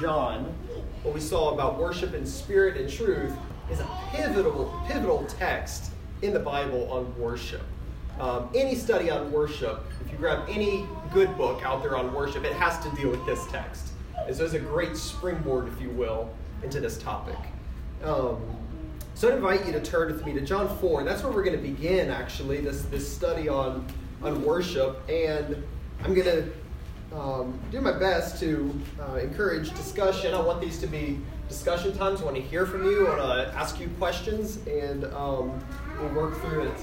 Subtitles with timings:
[0.00, 0.44] John,
[1.02, 3.34] what we saw about worship in spirit and truth
[3.70, 5.90] is a pivotal, pivotal text
[6.22, 7.62] in the Bible on worship.
[8.20, 12.44] Um, any study on worship, if you grab any good book out there on worship,
[12.44, 13.92] it has to deal with this text.
[14.26, 16.30] And so it's a great springboard, if you will,
[16.62, 17.38] into this topic.
[18.04, 18.40] Um,
[19.14, 21.02] so I invite you to turn with me to John 4.
[21.02, 23.86] That's where we're going to begin, actually, this, this study on,
[24.22, 25.08] on worship.
[25.08, 25.62] And
[26.04, 26.50] I'm going to
[27.14, 30.34] um, do my best to uh, encourage discussion.
[30.34, 31.18] I want these to be
[31.48, 32.20] discussion times.
[32.20, 33.06] I want to hear from you.
[33.06, 35.58] I want to ask you questions, and um,
[36.00, 36.76] we'll work through it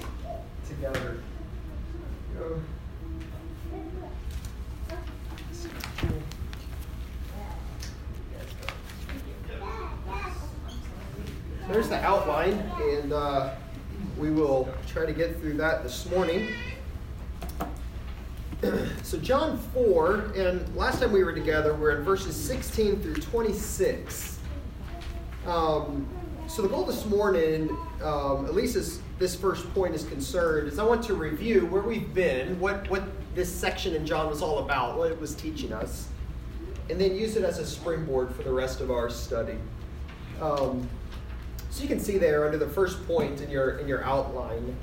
[0.68, 1.18] together.
[11.68, 13.56] There's the outline, and uh,
[14.18, 16.54] we will try to get through that this morning.
[19.04, 24.40] so, John 4, and last time we were together, we're in verses 16 through 26.
[25.46, 26.08] Um,
[26.48, 27.70] so, the goal this morning,
[28.02, 31.82] um, at least as this first point is concerned, is I want to review where
[31.82, 35.74] we've been, what, what this section in John was all about, what it was teaching
[35.74, 36.08] us,
[36.90, 39.58] and then use it as a springboard for the rest of our study.
[40.42, 40.88] Um,
[41.70, 44.78] so you can see there under the first point in your in your outline,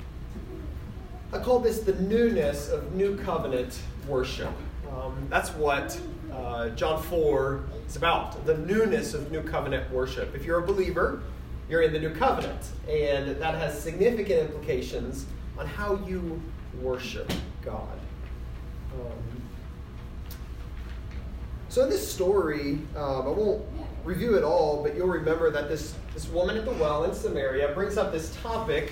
[1.33, 4.51] I call this the newness of new covenant worship.
[4.91, 5.99] Um, that's what
[6.31, 10.35] uh, John 4 is about the newness of new covenant worship.
[10.35, 11.23] If you're a believer,
[11.67, 15.25] you're in the new covenant, and that has significant implications
[15.57, 16.39] on how you
[16.79, 17.31] worship
[17.63, 17.99] God.
[18.93, 19.41] Um,
[21.69, 23.65] so in this story, um, I won't
[24.03, 27.69] review it all, but you'll remember that this, this woman at the well in Samaria
[27.73, 28.91] brings up this topic,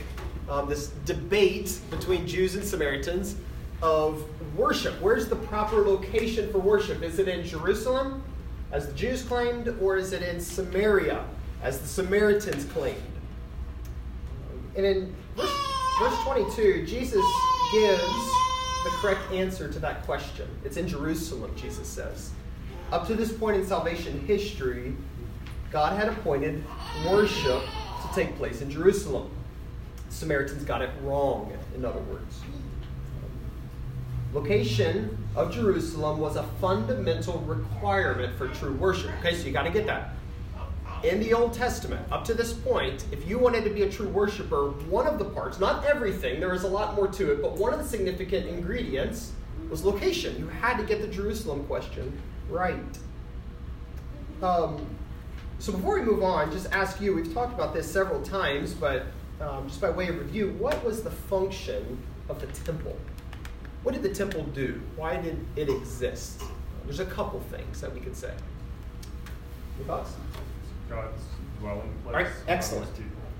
[0.49, 3.35] um, this debate between Jews and Samaritans
[3.81, 4.23] of
[4.55, 4.99] worship.
[5.01, 7.01] Where's the proper location for worship?
[7.01, 8.23] Is it in Jerusalem,
[8.71, 11.25] as the Jews claimed, or is it in Samaria,
[11.63, 13.01] as the Samaritans claimed?
[14.75, 15.51] And in verse,
[15.99, 17.25] verse 22, Jesus
[17.71, 18.01] gives
[18.83, 20.47] the correct answer to that question.
[20.63, 22.31] It's in Jerusalem, Jesus says.
[22.91, 24.95] Up to this point in salvation history,
[25.71, 26.63] God had appointed
[27.07, 29.31] worship to take place in Jerusalem.
[30.11, 32.41] Samaritans got it wrong, in other words.
[34.33, 39.11] Location of Jerusalem was a fundamental requirement for true worship.
[39.19, 40.13] Okay, so you got to get that.
[41.03, 44.07] In the Old Testament, up to this point, if you wanted to be a true
[44.09, 47.57] worshiper, one of the parts, not everything, there is a lot more to it, but
[47.57, 49.31] one of the significant ingredients
[49.69, 50.37] was location.
[50.37, 52.77] You had to get the Jerusalem question right.
[54.43, 54.85] Um,
[55.59, 59.05] so before we move on, just ask you, we've talked about this several times, but
[59.41, 61.97] um, just by way of review, what was the function
[62.29, 62.97] of the temple?
[63.83, 64.81] What did the temple do?
[64.95, 66.43] Why did it exist?
[66.85, 68.33] There's a couple things that we could say.
[69.77, 70.13] Your thoughts?
[70.89, 71.21] God's
[71.59, 72.15] dwelling place.
[72.15, 72.89] Right, excellent.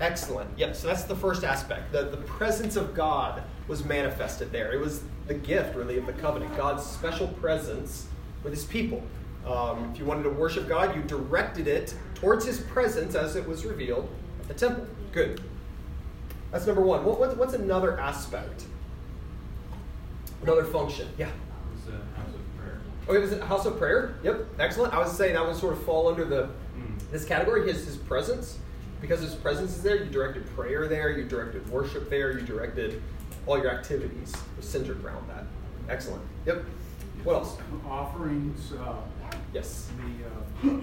[0.00, 0.50] Excellent.
[0.56, 1.92] Yeah, so that's the first aspect.
[1.92, 4.72] The, the presence of God was manifested there.
[4.72, 6.56] It was the gift, really, of the covenant.
[6.56, 8.06] God's special presence
[8.42, 9.02] with his people.
[9.46, 13.46] Um, if you wanted to worship God, you directed it towards his presence as it
[13.46, 14.08] was revealed
[14.40, 14.86] at the temple.
[15.12, 15.40] Good.
[16.52, 17.04] That's number one.
[17.04, 18.64] What, what, what's another aspect?
[20.42, 21.08] Another function.
[21.18, 21.30] Yeah.
[21.78, 22.80] It's a house of prayer.
[23.08, 24.14] Okay, was it a house of prayer?
[24.22, 24.92] Yep, excellent.
[24.92, 26.98] I was saying that would sort of fall under the Mm.
[27.10, 27.70] this category.
[27.70, 28.56] His his presence,
[29.02, 29.96] because his presence is there.
[30.02, 31.10] You directed prayer there.
[31.10, 32.32] You directed worship there.
[32.32, 33.02] You directed
[33.46, 35.44] all your activities were centered around that.
[35.90, 36.22] Excellent.
[36.46, 36.64] Yep.
[37.24, 37.56] What else?
[37.86, 38.94] Offerings, uh,
[39.52, 39.90] Yes.
[40.62, 40.76] the, uh,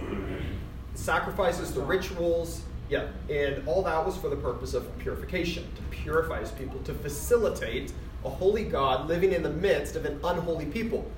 [0.93, 2.61] Sacrifices, the rituals.
[2.89, 6.93] Yeah, and all that was for the purpose of purification, to purify his people, to
[6.93, 7.93] facilitate
[8.25, 11.09] a holy God living in the midst of an unholy people.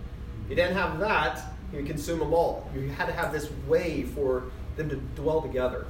[0.50, 1.42] You didn't have that,
[1.74, 2.70] you consume them all.
[2.76, 5.88] You had to have this way for them to dwell together.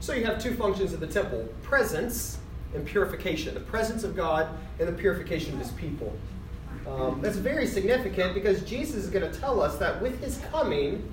[0.00, 2.38] So you have two functions of the temple presence
[2.74, 4.48] and purification the presence of God
[4.78, 6.16] and the purification of his people.
[6.88, 11.12] Um, that's very significant because Jesus is going to tell us that with his coming,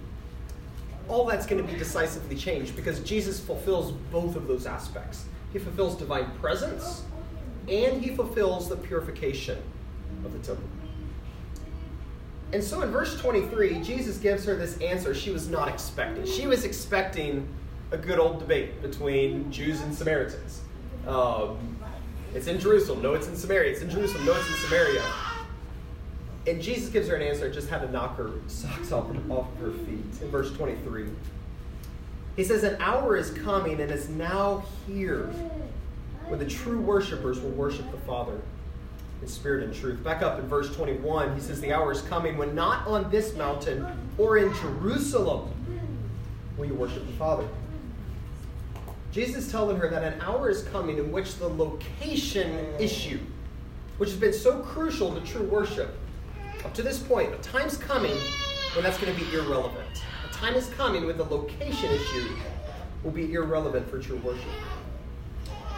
[1.10, 5.26] all that's going to be decisively changed because Jesus fulfills both of those aspects.
[5.54, 7.04] He fulfills divine presence
[7.68, 9.58] and he fulfills the purification
[10.26, 10.68] of the temple.
[12.54, 16.26] And so in verse 23, Jesus gives her this answer she was not expecting.
[16.26, 17.48] She was expecting
[17.92, 20.62] a good old debate between Jews and Samaritans.
[21.06, 21.78] Um,
[22.34, 23.02] it's in Jerusalem.
[23.02, 23.72] No, it's in Samaria.
[23.72, 24.26] It's in Jerusalem.
[24.26, 25.04] No, it's in Samaria.
[26.48, 29.72] And Jesus gives her an answer, just had to knock her socks off, off her
[29.72, 30.22] feet.
[30.22, 31.10] In verse 23,
[32.38, 35.26] he says, An hour is coming and is now here
[36.28, 38.40] when the true worshipers will worship the Father
[39.22, 40.02] in spirit and truth.
[40.04, 43.36] Back up in verse 21, he says, The hour is coming when not on this
[43.36, 43.86] mountain
[44.18, 45.52] or in Jerusalem
[46.58, 47.48] will you worship the Father.
[49.12, 53.20] Jesus is telling her that an hour is coming in which the location issue,
[53.98, 55.98] which has been so crucial to true worship,
[56.66, 58.16] up to this point, a time's coming
[58.74, 60.04] when that's going to be irrelevant.
[60.30, 62.30] A time is coming when the location issue
[63.04, 64.46] will be irrelevant for true worship.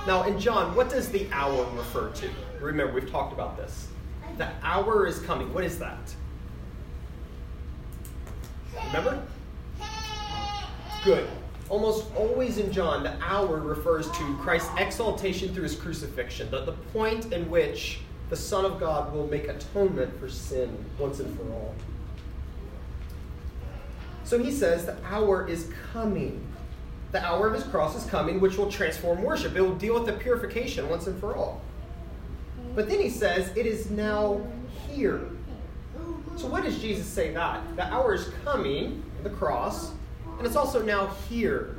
[0.07, 2.29] Now, in John, what does the hour refer to?
[2.59, 3.89] Remember, we've talked about this.
[4.37, 5.53] The hour is coming.
[5.53, 6.15] What is that?
[8.87, 9.21] Remember?
[11.03, 11.29] Good.
[11.69, 16.71] Almost always in John, the hour refers to Christ's exaltation through his crucifixion, the, the
[16.71, 17.99] point in which
[18.29, 21.73] the Son of God will make atonement for sin once and for all.
[24.23, 26.45] So he says the hour is coming.
[27.11, 29.55] The hour of his cross is coming, which will transform worship.
[29.55, 31.61] It will deal with the purification once and for all.
[32.75, 34.45] But then he says, it is now
[34.87, 35.21] here.
[36.37, 37.75] So, what does Jesus say that?
[37.75, 39.91] The hour is coming, the cross,
[40.37, 41.75] and it's also now here.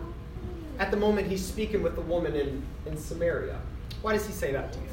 [0.81, 3.61] At the moment he's speaking with the woman in, in Samaria.
[4.03, 4.90] Why does he say that, to you?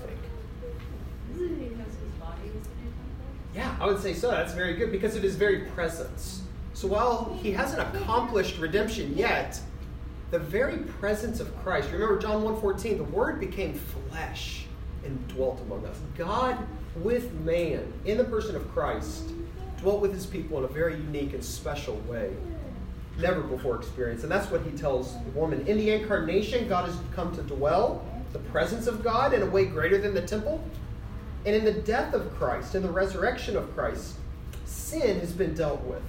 [3.56, 4.30] Yeah, I would say so.
[4.30, 6.44] That's very good because of his very presence.
[6.74, 9.60] So while he hasn't accomplished redemption yet,
[10.30, 11.89] the very presence of Christ.
[11.92, 14.66] Remember John 1:14, the word became flesh
[15.04, 15.98] and dwelt among us.
[16.18, 16.57] God
[16.95, 19.31] with man in the person of Christ
[19.78, 22.36] dwelt with his people in a very unique and special way.
[23.19, 24.24] Never before experienced.
[24.24, 25.66] And that's what he tells the woman.
[25.66, 29.66] In the incarnation, God has come to dwell, the presence of God in a way
[29.66, 30.63] greater than the temple.
[31.48, 34.16] And in the death of Christ, in the resurrection of Christ,
[34.66, 36.04] sin has been dealt with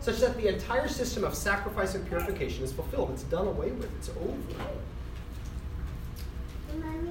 [0.00, 3.10] such that the entire system of sacrifice and purification is fulfilled.
[3.12, 4.32] It's done away with, it's over.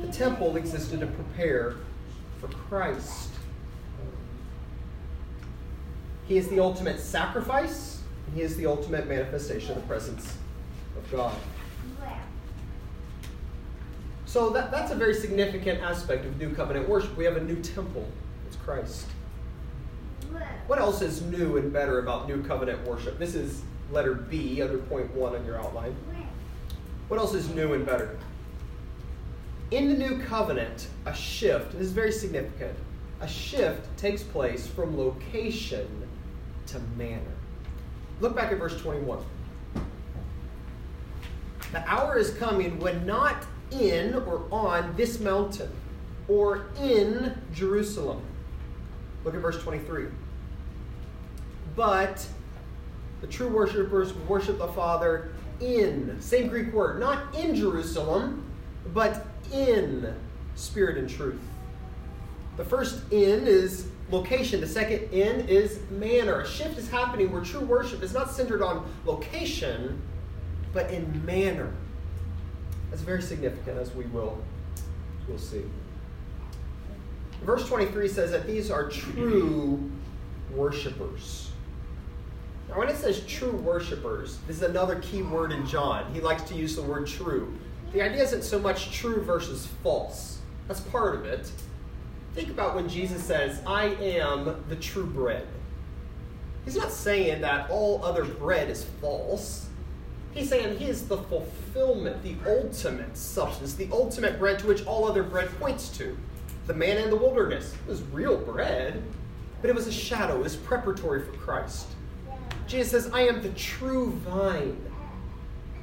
[0.02, 1.76] The temple existed to prepare
[2.42, 3.30] for Christ.
[6.28, 10.36] He is the ultimate sacrifice, and He is the ultimate manifestation of the presence
[10.98, 11.36] of God.
[14.28, 17.16] So that, that's a very significant aspect of New Covenant worship.
[17.16, 18.06] We have a new temple,
[18.46, 19.08] it's Christ.
[20.68, 23.18] What else is new and better about New Covenant worship?
[23.18, 25.96] This is letter B under point one on your outline.
[27.08, 28.20] What else is new and better?
[29.72, 32.78] In the New Covenant, a shift, this is very significant,
[33.22, 35.88] a shift takes place from location
[36.66, 37.22] to manner.
[38.20, 39.24] Look back at verse 21.
[41.72, 45.72] The hour is coming when not in or on this mountain
[46.28, 48.22] or in Jerusalem.
[49.24, 50.06] Look at verse 23.
[51.76, 52.26] But
[53.22, 55.30] the true worshippers worship the Father
[55.60, 58.44] in, same Greek word, not in Jerusalem,
[58.94, 60.14] but in
[60.56, 61.42] spirit and truth.
[62.58, 66.42] The first in is location, the second in is manner.
[66.42, 70.02] A shift is happening where true worship is not centered on location,
[70.74, 71.72] but in manner.
[72.98, 74.40] That's very significant, as we will
[75.28, 75.62] we'll see.
[77.44, 79.92] Verse 23 says that these are true
[80.50, 81.52] worshipers.
[82.68, 86.12] Now, when it says true worshipers, this is another key word in John.
[86.12, 87.54] He likes to use the word true.
[87.94, 91.52] The idea isn't so much true versus false, that's part of it.
[92.34, 95.46] Think about when Jesus says, I am the true bread.
[96.66, 99.67] He's not saying that all other bread is false.
[100.38, 105.06] He's saying he is the fulfillment, the ultimate substance, the ultimate bread to which all
[105.06, 106.16] other bread points to.
[106.68, 109.02] The manna in the wilderness was real bread,
[109.62, 111.88] but it was a shadow, it was preparatory for Christ.
[112.68, 114.80] Jesus says, I am the true vine.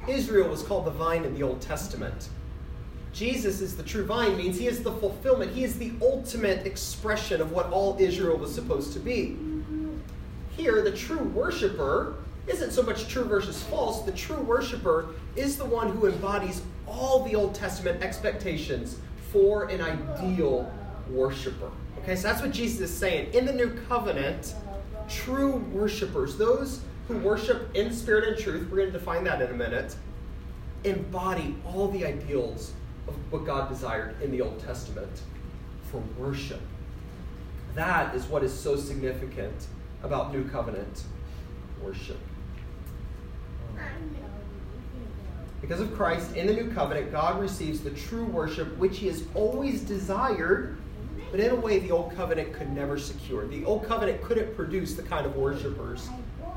[0.07, 2.29] Israel was called the vine in the Old Testament.
[3.11, 5.51] Jesus is the true vine, means he is the fulfillment.
[5.51, 9.37] He is the ultimate expression of what all Israel was supposed to be.
[10.55, 12.15] Here, the true worshiper
[12.47, 14.03] isn't so much true versus false.
[14.03, 18.97] The true worshiper is the one who embodies all the Old Testament expectations
[19.31, 20.71] for an ideal
[21.09, 21.71] worshiper.
[21.99, 23.33] Okay, so that's what Jesus is saying.
[23.33, 24.53] In the new covenant,
[25.09, 29.49] true worshipers, those who worship in spirit and truth, we're going to define that in
[29.49, 29.95] a minute,
[30.83, 32.73] embody all the ideals
[33.07, 35.21] of what God desired in the Old Testament
[35.91, 36.61] for worship.
[37.73, 39.67] That is what is so significant
[40.03, 41.03] about new covenant
[41.83, 42.19] worship.
[45.61, 49.23] Because of Christ in the new covenant, God receives the true worship which he has
[49.33, 50.77] always desired
[51.35, 53.45] but in a way, the Old Covenant could never secure.
[53.45, 56.07] The Old Covenant couldn't produce the kind of worshipers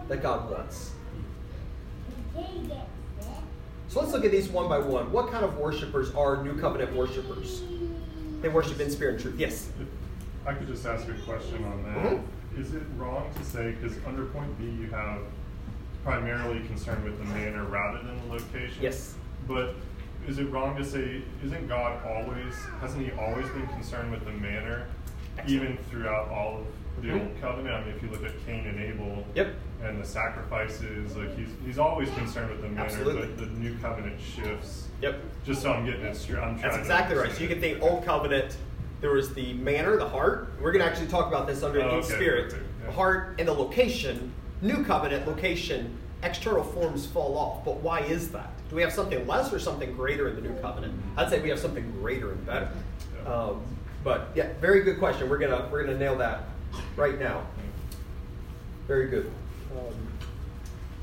[0.06, 0.92] that God wants.
[3.88, 5.10] So let's look at these one by one.
[5.10, 7.62] What kind of worshipers are New Covenant worshipers?
[8.40, 9.34] They worship in spirit and truth.
[9.36, 9.68] Yes?
[10.46, 11.96] I could just ask a question on that.
[11.96, 12.62] Mm-hmm.
[12.62, 15.22] Is it wrong to say, because under point B you have
[16.18, 18.78] primarily concerned with the manner rather than the location.
[18.82, 19.14] Yes.
[19.46, 19.74] But
[20.26, 24.30] is it wrong to say, isn't God always, hasn't He always been concerned with the
[24.32, 24.86] manner,
[25.36, 25.50] Excellent.
[25.62, 26.60] even throughout all
[26.96, 27.20] of the Mhm.
[27.20, 27.74] Old Covenant?
[27.74, 29.54] I mean, if you look at Cain and Abel Yep.
[29.84, 33.26] and the sacrifices, like He's He's always concerned with the manner, Absolutely.
[33.28, 34.88] but the New Covenant shifts.
[35.02, 35.20] Yep.
[35.44, 36.38] Just so I'm getting it straight.
[36.38, 37.30] I'm trying That's exactly right.
[37.32, 38.56] So you can think Old Covenant,
[39.02, 40.54] there was the manner, the heart.
[40.60, 42.52] We're going to actually talk about this under Oh, in okay, spirit.
[42.54, 42.86] yeah.
[42.86, 44.32] The heart and the location.
[44.60, 47.64] New Covenant, location, external forms fall off.
[47.64, 48.50] But why is that?
[48.68, 50.94] Do we have something less or something greater in the New Covenant?
[51.16, 52.68] I'd say we have something greater and better.
[53.26, 53.62] Um,
[54.04, 55.28] but yeah, very good question.
[55.28, 56.44] We're gonna we're gonna nail that
[56.96, 57.46] right now.
[58.86, 59.30] Very good.
[59.72, 59.94] Um,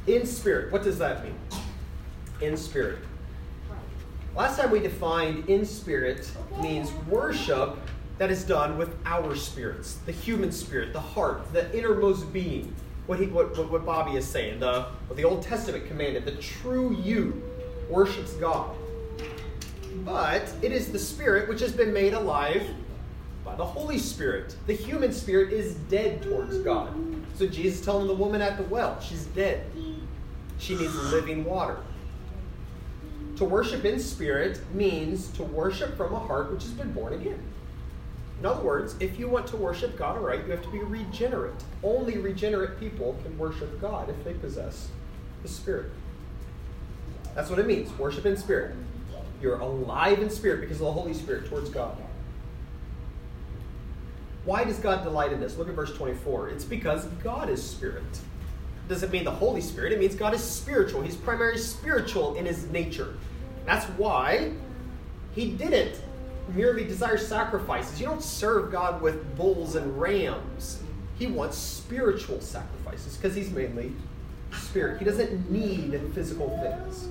[0.07, 1.37] in spirit, what does that mean?
[2.41, 2.99] In spirit.
[4.35, 6.29] Last time we defined in spirit
[6.61, 7.77] means worship
[8.17, 12.73] that is done with our spirits, the human spirit, the heart, the innermost being.
[13.07, 16.31] What, he, what, what, what Bobby is saying, the, what the Old Testament commanded, the
[16.33, 17.41] true you
[17.89, 18.75] worships God.
[20.03, 22.67] But it is the spirit which has been made alive
[23.43, 24.55] by the Holy Spirit.
[24.65, 26.93] The human spirit is dead towards God.
[27.35, 29.65] So Jesus telling the woman at the well, she's dead.
[30.57, 31.77] She needs living water.
[33.37, 37.41] To worship in spirit means to worship from a heart which has been born again.
[38.39, 41.53] In other words, if you want to worship God aright, you have to be regenerate.
[41.83, 44.89] Only regenerate people can worship God if they possess
[45.41, 45.91] the Spirit.
[47.35, 48.73] That's what it means worship in spirit.
[49.41, 51.95] You're alive in spirit because of the Holy Spirit towards God.
[54.45, 55.57] Why does God delight in this?
[55.57, 56.49] Look at verse 24.
[56.49, 58.03] It's because God is spirit.
[58.87, 61.01] Doesn't mean the Holy Spirit, it means God is spiritual.
[61.01, 63.15] He's primarily spiritual in his nature.
[63.65, 64.51] That's why
[65.33, 65.99] he didn't
[66.53, 67.99] merely desire sacrifices.
[67.99, 70.81] You don't serve God with bulls and rams.
[71.17, 73.93] He wants spiritual sacrifices because he's mainly
[74.51, 74.99] spirit.
[74.99, 77.07] He doesn't need physical things.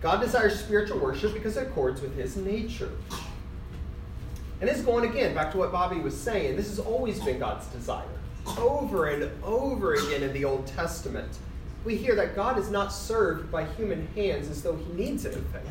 [0.00, 2.90] God desires spiritual worship because it accords with his nature.
[4.60, 6.56] And this is going again back to what Bobby was saying.
[6.56, 8.04] This has always been God's desire.
[8.58, 11.38] Over and over again in the Old Testament,
[11.84, 15.66] we hear that God is not served by human hands as though he needs anything.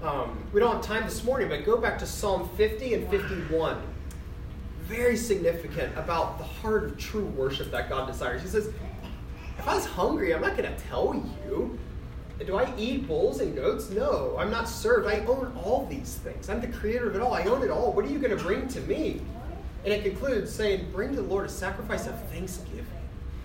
[0.00, 3.82] Um, we don't have time this morning, but go back to Psalm 50 and 51.
[4.82, 8.42] Very significant about the heart of true worship that God desires.
[8.42, 8.70] He says,
[9.58, 11.78] If I was hungry, I'm not going to tell you.
[12.46, 13.90] Do I eat bulls and goats?
[13.90, 15.08] No, I'm not served.
[15.08, 16.48] I own all these things.
[16.48, 17.34] I'm the creator of it all.
[17.34, 17.92] I own it all.
[17.92, 19.20] What are you going to bring to me?
[19.84, 22.86] And it concludes saying, Bring to the Lord a sacrifice of thanksgiving.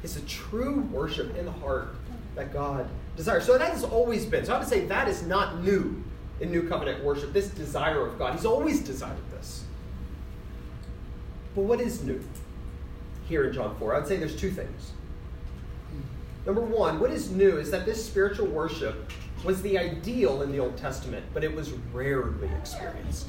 [0.04, 1.96] It's a true worship in the heart
[2.36, 3.44] that God desires.
[3.44, 4.46] So that has always been.
[4.46, 6.04] So I would say that is not new
[6.44, 8.34] in New Covenant worship, this desire of God.
[8.34, 9.64] He's always desired this.
[11.56, 12.22] But what is new
[13.30, 13.96] here in John 4?
[13.96, 14.92] I would say there's two things.
[16.46, 19.10] Number one, what is new is that this spiritual worship
[19.46, 23.28] was the ideal in the Old Testament, but it was rarely experienced.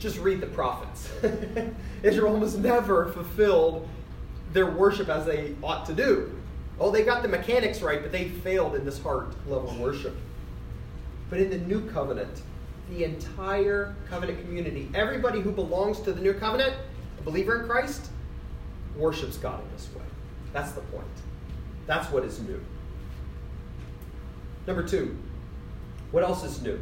[0.00, 1.08] Just read the prophets.
[2.02, 3.88] Israel almost never fulfilled
[4.52, 6.32] their worship as they ought to do.
[6.80, 10.16] Oh, they got the mechanics right, but they failed in this heart level worship.
[11.30, 12.42] But in the new covenant,
[12.90, 16.74] the entire covenant community, everybody who belongs to the new covenant,
[17.18, 18.10] a believer in Christ,
[18.96, 20.02] worships God in this way.
[20.52, 21.04] That's the point.
[21.86, 22.60] That's what is new.
[24.66, 25.16] Number two,
[26.10, 26.80] what else is new?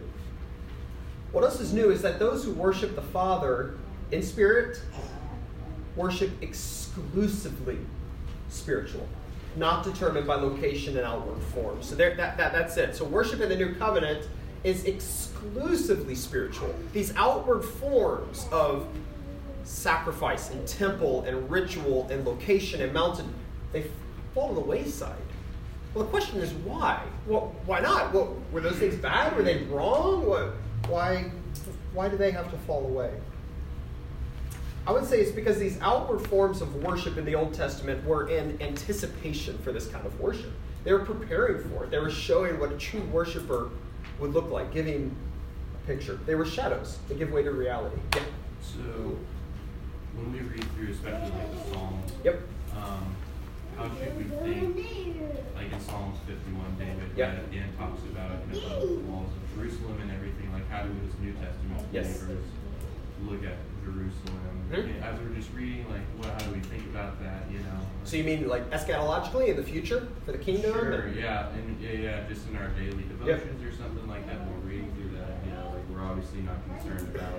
[1.33, 3.75] What else is new is that those who worship the Father
[4.11, 4.81] in spirit
[5.97, 7.79] worship exclusively
[8.49, 9.07] spiritual,
[9.57, 11.83] not determined by location and outward form.
[11.83, 12.95] So there, that, that, that's it.
[12.95, 14.29] So worship in the new covenant
[14.67, 16.75] is exclusively spiritual.
[16.93, 18.89] These outward forms of
[19.63, 23.33] sacrifice and temple and ritual and location and mountain,
[23.73, 23.87] they
[24.35, 25.15] fall to the wayside.
[25.95, 27.01] Well, the question is why?
[27.29, 28.13] Well, why not?
[28.13, 29.37] What, were those things bad?
[29.37, 30.27] Were they wrong?
[30.27, 30.55] What,
[30.89, 31.31] why,
[31.95, 33.13] why do they have to fall away?
[34.85, 38.29] I would say it's because these outward forms of worship in the Old Testament were
[38.29, 40.53] in anticipation for this kind of worship.
[40.83, 41.93] They were preparing for it.
[41.93, 43.71] They were showing what a true worshiper
[44.19, 45.15] would look like, giving
[45.75, 46.19] a picture.
[46.27, 46.99] They were shadows.
[47.09, 48.01] They give way to reality.
[48.15, 48.23] Yeah.
[48.61, 49.17] So,
[50.17, 52.41] when we read through, especially like the Psalms, Yep.
[52.77, 53.15] um,
[53.77, 54.77] how should we think,
[55.55, 57.29] like in Psalms 51, David, Yep.
[57.29, 60.69] right at the end talks about, you know, the walls of Jerusalem and everything, like
[60.71, 62.19] how do we as New Testament Yes.
[62.19, 62.45] believers
[63.25, 64.41] look at Jerusalem?
[64.73, 65.03] Mhm.
[65.03, 67.79] As we're just reading, like, what, how do we think about that, you know?
[68.05, 70.73] So you mean like eschatologically in the future for the kingdom?
[70.73, 74.41] Sure, And- yeah, and yeah, yeah, just in our daily devotions or something like that,
[74.41, 77.35] when we're reading through that, you know, like we're obviously not concerned about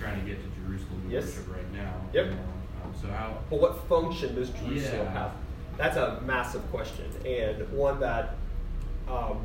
[0.00, 1.26] trying to get to Jerusalem to Yes.
[1.26, 1.94] worship right now.
[2.12, 2.24] Yep.
[2.26, 2.36] You know?
[2.84, 3.38] um, so how?
[3.48, 5.12] But what function does Jerusalem Yeah.
[5.12, 5.32] have?
[5.78, 8.34] that's a massive question and one that
[9.08, 9.40] um,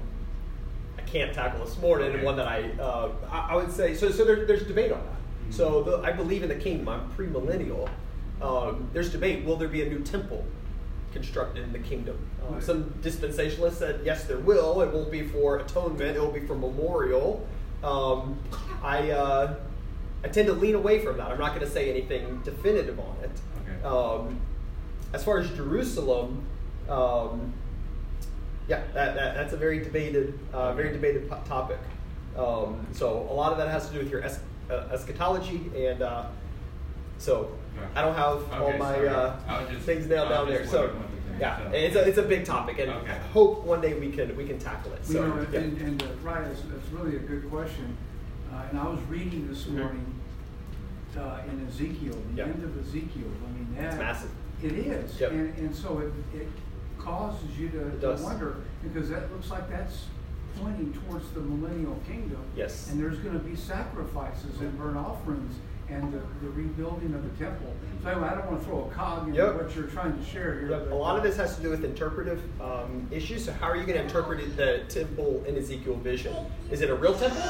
[0.98, 4.12] I can't tackle this morning, and one that I uh, I, I, would say so.
[4.12, 5.14] So there, there's debate on that.
[5.50, 6.90] So the, I believe in the kingdom.
[6.90, 7.90] I'm premillennial.
[8.42, 9.46] Um, there's debate.
[9.46, 10.46] Will there be a new temple
[11.14, 12.18] constructed in the kingdom?
[12.46, 12.64] Um, right.
[12.64, 14.82] Some dispensationalists said yes, there will.
[14.82, 16.16] It won't be for atonement.
[16.16, 17.48] It will be for memorial.
[17.84, 18.40] Um,
[18.84, 19.56] I uh,
[20.24, 21.32] I tend to lean away from that.
[21.32, 23.32] I'm not going to say anything definitive on it.
[23.62, 23.84] Okay.
[23.84, 24.40] Um,
[25.14, 26.44] as far as Jerusalem,
[26.90, 27.54] um,
[28.68, 31.80] yeah, that, that, that's a very debated, uh, very debated topic.
[32.38, 36.02] Um, so a lot of that has to do with your es- uh, eschatology, and
[36.02, 36.26] uh,
[37.18, 37.52] so
[37.96, 40.66] I don't have okay, all my uh, just, things nailed down there.
[40.68, 40.96] So
[41.40, 41.72] yeah, so.
[41.72, 43.12] it's a it's a big topic, and okay.
[43.12, 45.06] I hope one day we can we can tackle it.
[45.06, 45.60] So you know, yeah.
[45.60, 47.96] and, and uh, right, it's, it's, really a good question.
[48.52, 49.80] Uh, and I was reading this mm-hmm.
[49.80, 50.14] morning
[51.50, 53.26] in Ezekiel, the end of Ezekiel.
[53.26, 54.32] I mean, that, it's massive.
[54.62, 55.32] It is, yep.
[55.32, 56.48] and, and so it, it
[56.98, 60.06] causes you to, to wonder because that looks like that's
[60.60, 62.44] pointing towards the millennial kingdom.
[62.56, 62.90] Yes.
[62.90, 65.56] And there's going to be sacrifices and burnt offerings
[65.90, 67.74] and the, the, rebuilding of the temple.
[68.04, 69.56] So anyway, I don't want to throw a cog into yep.
[69.56, 70.72] what you're trying to share here.
[70.72, 70.92] Yep.
[70.92, 73.46] A lot of this has to do with interpretive um, issues.
[73.46, 76.36] So how are you going to interpret the temple in Ezekiel vision?
[76.72, 77.42] Is it a real temple,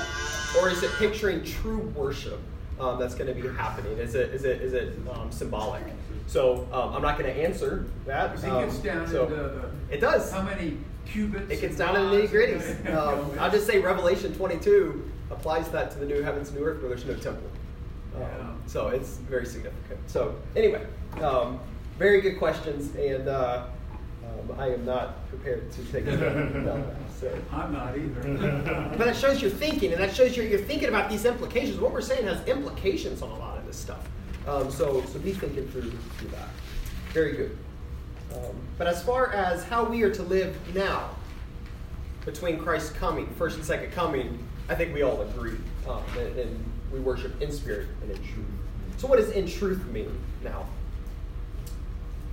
[0.59, 2.39] or is it picturing true worship
[2.79, 3.97] um, that's going to be happening?
[3.97, 5.83] Is it is it is it um, symbolic?
[6.27, 8.37] So um, I'm not going to answer that.
[8.37, 10.31] It gets um, down so into the, it does.
[10.31, 11.51] How many cubits?
[11.51, 12.95] It gets down to the nitty gritties.
[12.95, 16.89] Um, I'll just say Revelation 22 applies that to the new heavens, new earth, where
[16.89, 17.49] there's no temple.
[18.15, 18.53] Um, yeah.
[18.65, 19.99] So it's very significant.
[20.07, 20.85] So anyway,
[21.21, 21.59] um,
[21.97, 23.65] very good questions, and uh,
[24.23, 26.19] um, I am not prepared to take it.
[27.19, 27.39] so.
[27.51, 28.93] I'm not either.
[28.97, 31.79] but it shows you're thinking, and that shows you're, you're thinking about these implications.
[31.79, 34.07] What we're saying has implications on a lot of this stuff.
[34.47, 36.47] Um, so, so be thinking through, through that.
[37.13, 37.57] Very good.
[38.33, 41.09] Um, but as far as how we are to live now,
[42.25, 45.55] between Christ's coming, first and second coming, I think we all agree.
[45.87, 48.45] Um, and, and we worship in spirit and in truth.
[48.97, 50.11] So, what does in truth mean
[50.43, 50.65] now?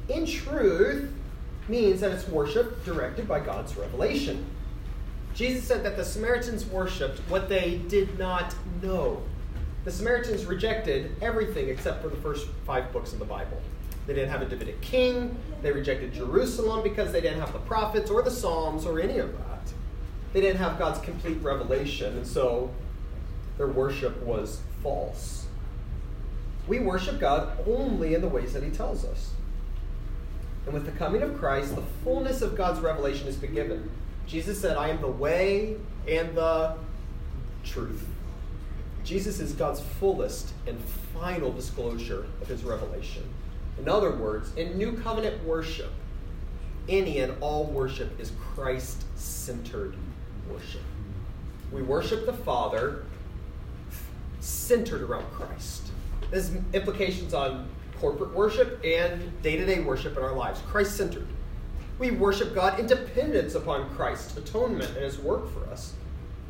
[0.09, 1.13] In truth
[1.69, 4.45] means that it's worship directed by God's revelation.
[5.35, 9.23] Jesus said that the Samaritans worshiped what they did not know.
[9.85, 13.61] The Samaritans rejected everything except for the first five books of the Bible.
[14.07, 15.37] They didn't have a Davidic king.
[15.63, 19.33] They rejected Jerusalem because they didn't have the prophets or the Psalms or any of
[19.33, 19.73] that.
[20.33, 22.71] They didn't have God's complete revelation, and so
[23.57, 25.47] their worship was false.
[26.67, 29.31] We worship God only in the ways that He tells us.
[30.67, 33.91] And with the coming of Christ, the fullness of God's revelation has been given.
[34.27, 35.77] Jesus said, I am the way
[36.09, 36.77] and the
[37.63, 38.07] truth.
[39.05, 40.79] Jesus is God's fullest and
[41.13, 43.23] final disclosure of his revelation.
[43.79, 45.91] In other words, in new covenant worship,
[46.89, 49.97] any and all worship is Christ centered
[50.51, 50.83] worship.
[51.73, 53.05] We worship the Father
[54.41, 55.83] centered around Christ.
[56.31, 57.69] This implications on
[58.01, 60.61] corporate worship and day to day worship in our lives.
[60.69, 61.27] Christ centered.
[61.99, 65.95] We worship God in dependence upon Christ's atonement and his work for us.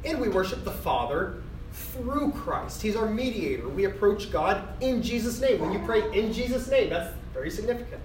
[0.04, 1.43] And we worship the Father
[1.74, 2.80] through Christ.
[2.80, 3.68] He's our mediator.
[3.68, 5.60] We approach God in Jesus' name.
[5.60, 8.00] When you pray in Jesus' name, that's very significant.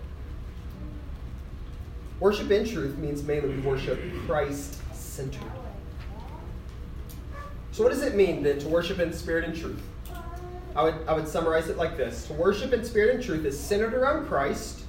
[2.20, 5.42] Worship in truth means mainly we worship Christ centered.
[7.72, 9.82] So, what does it mean then to worship in spirit and truth?
[10.76, 13.58] I would, I would summarize it like this To worship in spirit and truth is
[13.58, 14.82] centered around Christ,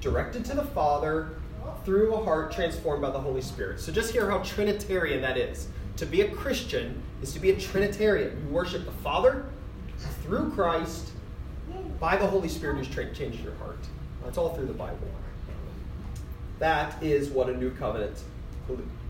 [0.00, 1.36] directed to the Father,
[1.84, 3.78] through a heart transformed by the Holy Spirit.
[3.78, 5.68] So, just hear how Trinitarian that is.
[5.96, 8.44] To be a Christian is to be a Trinitarian.
[8.46, 9.46] You worship the Father
[10.22, 11.10] through Christ
[12.00, 13.78] by the Holy Spirit who's tra- changed your heart.
[14.24, 14.98] That's all through the Bible.
[16.58, 18.22] That is what a new covenant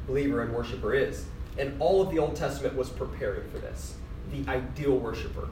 [0.06, 1.26] believer and worshiper is.
[1.58, 3.94] And all of the Old Testament was preparing for this
[4.30, 5.48] the ideal worshiper,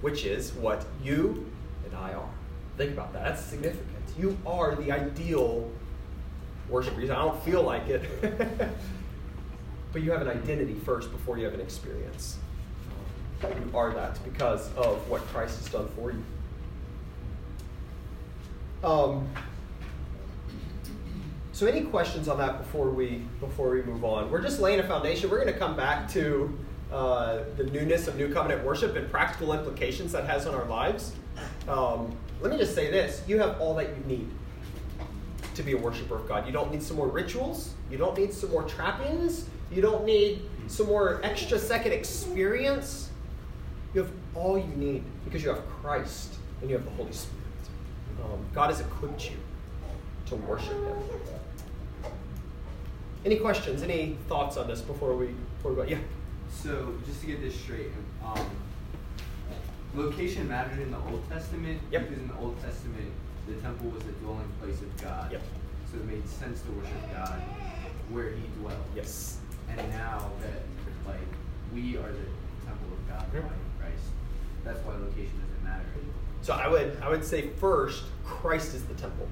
[0.00, 1.50] which is what you
[1.84, 2.30] and I are.
[2.76, 3.24] Think about that.
[3.24, 3.86] That's significant.
[4.16, 5.68] You are the ideal
[6.68, 7.02] worshiper.
[7.02, 8.02] I don't feel like it.
[9.92, 12.38] But you have an identity first before you have an experience.
[13.42, 16.22] You are that because of what Christ has done for you.
[18.84, 19.28] Um,
[21.52, 24.30] so, any questions on that before we before we move on?
[24.30, 25.28] We're just laying a foundation.
[25.30, 26.58] We're going to come back to
[26.92, 31.12] uh, the newness of New Covenant worship and practical implications that has on our lives.
[31.68, 34.30] Um, let me just say this: you have all that you need
[35.54, 36.46] to be a worshiper of God.
[36.46, 37.74] You don't need some more rituals.
[37.90, 39.46] You don't need some more trappings.
[39.72, 43.10] You don't need some more extra second experience.
[43.94, 47.36] You have all you need because you have Christ and you have the Holy Spirit.
[48.24, 49.36] Um, God has equipped you
[50.26, 50.96] to worship Him.
[53.24, 53.82] Any questions?
[53.82, 55.82] Any thoughts on this before we before we go?
[55.82, 55.98] Yeah.
[56.50, 57.88] So just to get this straight,
[58.24, 58.46] um,
[59.94, 62.02] location mattered in the Old Testament Yep.
[62.08, 63.10] because in the Old Testament
[63.46, 65.32] the temple was the dwelling place of God.
[65.32, 65.42] Yep.
[65.90, 67.42] So it made sense to worship God
[68.10, 68.76] where He dwelled.
[68.94, 69.38] Yes.
[69.68, 70.62] And now that
[71.06, 71.20] like
[71.72, 73.38] we are the temple of God by
[73.78, 74.04] Christ,
[74.64, 75.84] that's why location doesn't matter.
[76.42, 79.28] So I would I would say first, Christ is the temple.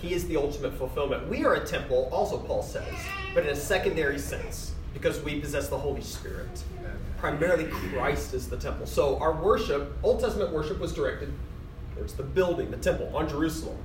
[0.00, 1.28] He is the ultimate fulfillment.
[1.28, 2.92] We are a temple, also Paul says,
[3.34, 6.48] but in a secondary sense, because we possess the Holy Spirit.
[7.18, 8.86] Primarily, Christ is the temple.
[8.86, 11.32] So our worship, Old Testament worship, was directed
[11.94, 13.76] towards the building, the temple, on Jerusalem.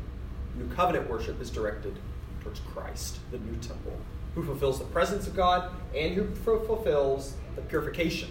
[0.56, 1.98] New covenant worship is directed
[2.44, 3.94] towards Christ, the new temple,
[4.36, 8.30] who fulfills the presence of God and who fu- fulfills the purification.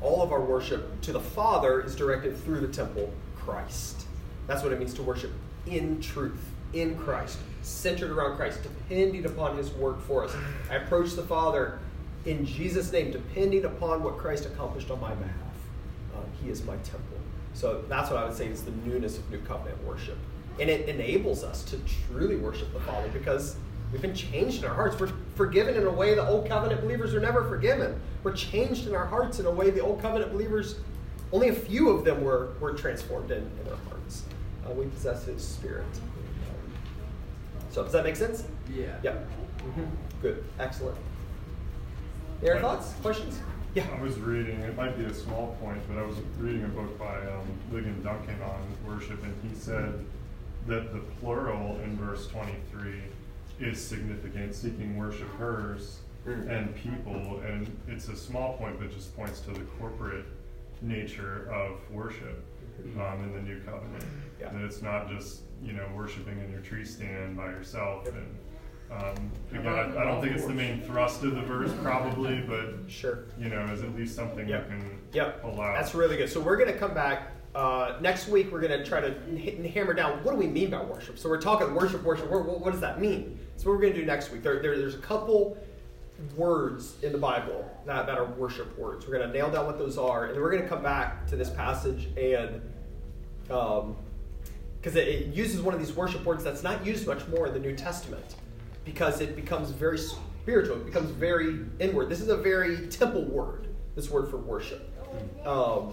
[0.00, 4.06] All of our worship to the Father is directed through the temple, Christ.
[4.46, 5.30] That's what it means to worship
[5.66, 6.40] in truth,
[6.72, 10.34] in Christ, centered around Christ, depending upon His work for us.
[10.70, 11.78] I approach the Father
[12.24, 15.34] in Jesus' name, depending upon what Christ accomplished on my behalf.
[16.14, 17.18] Uh, he is my temple.
[17.54, 20.18] So that's what I would say is the newness of New Covenant worship.
[20.58, 23.56] And it enables us to truly worship the Father because
[23.92, 24.98] we've been changed in our hearts.
[25.00, 28.00] We're forgiven in a way the Old Covenant believers are never forgiven.
[28.22, 30.76] We're changed in our hearts in a way the Old Covenant believers,
[31.32, 34.24] only a few of them were, were transformed in, in their hearts.
[34.66, 35.86] Uh, we possess His Spirit.
[37.70, 38.44] So does that make sense?
[38.74, 38.96] Yeah.
[39.02, 39.30] Yep.
[39.74, 39.84] hmm
[40.20, 40.44] Good.
[40.58, 40.98] Excellent.
[42.42, 42.92] Any other thoughts?
[43.00, 43.38] Questions?
[43.74, 43.86] Yeah.
[43.96, 46.98] I was reading, it might be a small point, but I was reading a book
[46.98, 50.04] by um, Ligon Duncan on worship, and he said
[50.66, 53.00] that the plural in verse 23
[53.60, 56.50] is significant, seeking worshipers Mm.
[56.50, 60.26] and people, and it's a small point, but just points to the corporate
[60.82, 62.44] nature of worship
[62.98, 64.04] um, in the new covenant.
[64.38, 64.50] Yeah.
[64.50, 68.06] That it's not just, you know, worshiping in your tree stand by yourself.
[68.08, 68.36] And
[68.92, 72.74] um, again, I, I don't think it's the main thrust of the verse, probably, but
[72.86, 73.20] Sure.
[73.38, 74.64] you know, is at least something Yep.
[74.70, 75.42] we can Yep.
[75.44, 75.56] out.
[75.74, 76.28] That's really good.
[76.28, 78.52] So we're going to come back uh, next week.
[78.52, 81.18] We're going to try to hammer down what do we mean by worship.
[81.18, 82.30] So we're talking worship, worship.
[82.30, 83.38] What, what, does that mean?
[83.56, 84.42] So what we're going to do next week.
[84.42, 85.56] There, there, there's a couple
[86.36, 89.06] words in the Bible that, that are worship words.
[89.06, 91.26] We're going to nail down what those are, and then we're going to come back
[91.28, 92.60] to this passage and
[94.80, 97.52] because it, it uses one of these worship words that's not used much more in
[97.52, 98.36] the New Testament
[98.84, 100.76] because it becomes very spiritual.
[100.76, 102.08] It becomes very inward.
[102.08, 103.66] This is a very temple word.
[103.96, 104.88] This word for worship.
[105.44, 105.92] Um,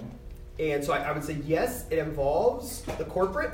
[0.60, 3.54] and so I, I would say yes, it involves the corporate,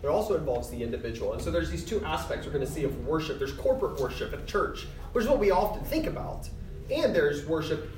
[0.00, 1.32] but it also involves the individual.
[1.32, 3.38] And so there's these two aspects we're going to see of worship.
[3.38, 6.48] There's corporate worship at church, which is what we often think about,
[6.90, 7.90] and there's worship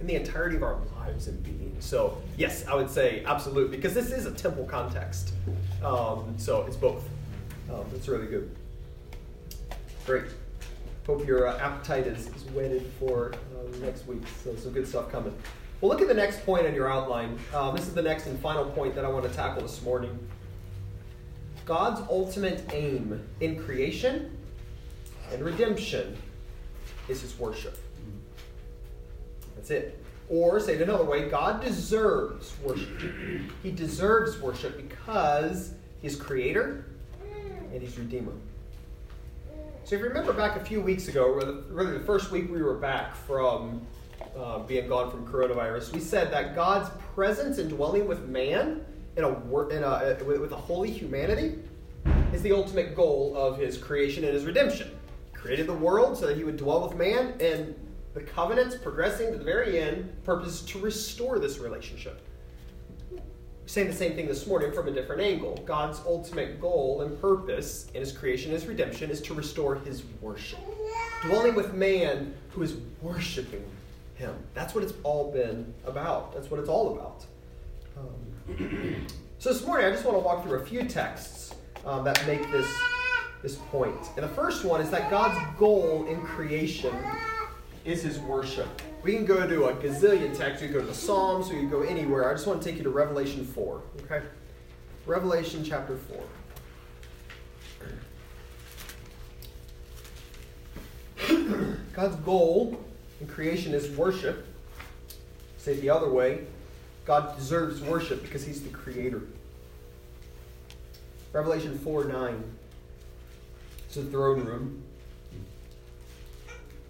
[0.00, 1.76] in the entirety of our lives and being.
[1.80, 5.32] So yes, I would say absolutely because this is a temple context.
[5.82, 7.04] Um, so it's both.
[7.70, 8.54] Um, it's really good.
[10.04, 10.24] Great.
[11.06, 14.22] Hope your uh, appetite is, is whetted for uh, next week.
[14.42, 15.34] So some good stuff coming.
[15.84, 17.38] Well, look at the next point on your outline.
[17.52, 20.18] Um, this is the next and final point that I want to tackle this morning.
[21.66, 24.34] God's ultimate aim in creation
[25.30, 26.16] and redemption
[27.06, 27.76] is his worship.
[29.56, 30.02] That's it.
[30.30, 32.98] Or, say it another way, God deserves worship.
[33.62, 36.86] He deserves worship because he's creator
[37.74, 38.32] and he's redeemer.
[39.84, 41.28] So if you remember back a few weeks ago,
[41.68, 43.86] really the first week we were back from
[44.36, 48.84] uh, being gone from coronavirus, we said that God's presence and dwelling with man
[49.16, 51.58] in a, in a with, with a holy humanity
[52.32, 54.90] is the ultimate goal of his creation and his redemption.
[55.30, 57.74] He created the world so that he would dwell with man, and
[58.14, 62.26] the covenants progressing to the very end, purpose to restore this relationship.
[63.66, 65.56] Saying the same thing this morning from a different angle.
[65.64, 70.04] God's ultimate goal and purpose in his creation and his redemption is to restore his
[70.20, 70.58] worship.
[71.22, 73.64] Dwelling with man who is worshiping
[74.14, 74.34] him.
[74.54, 76.32] That's what it's all been about.
[76.34, 77.26] That's what it's all about.
[77.98, 79.06] Um,
[79.38, 82.50] so this morning, I just want to walk through a few texts um, that make
[82.50, 82.68] this
[83.42, 83.98] this point.
[84.16, 86.94] And the first one is that God's goal in creation
[87.84, 88.80] is His worship.
[89.02, 90.62] We can go to a gazillion texts.
[90.62, 91.50] We can go to the Psalms.
[91.50, 92.30] We can go anywhere.
[92.30, 93.82] I just want to take you to Revelation four.
[94.04, 94.22] Okay,
[95.06, 96.22] Revelation chapter four.
[101.92, 102.82] God's goal
[103.24, 104.46] in creation is worship.
[105.56, 106.44] Say it the other way,
[107.06, 109.22] God deserves worship because He's the creator.
[111.32, 112.44] Revelation 4 9.
[113.86, 114.82] It's the throne room.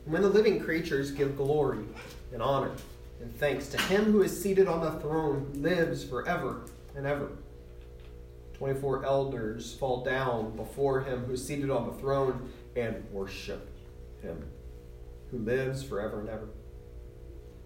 [0.06, 1.84] When the living creatures give glory
[2.32, 2.72] and honor
[3.20, 6.62] and thanks to Him who is seated on the throne, who lives forever
[6.96, 7.30] and ever.
[8.54, 13.68] 24 elders fall down before him who's seated on the throne and worship
[14.22, 14.44] him
[15.34, 16.48] who lives forever and ever.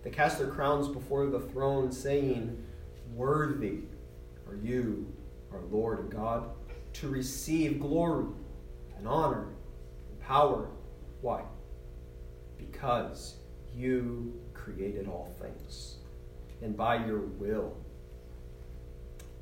[0.02, 2.64] They cast their crowns before the throne, saying,
[3.14, 3.81] Worthy
[4.48, 5.12] are you,
[5.52, 6.50] our Lord and God,
[6.94, 8.26] to receive glory
[8.96, 9.48] and honor
[10.11, 10.68] and power.
[11.20, 11.42] Why?
[12.57, 13.37] Because
[13.74, 15.96] you created all things,
[16.62, 17.76] and by your will